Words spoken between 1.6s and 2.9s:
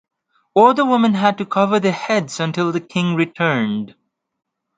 their heads until the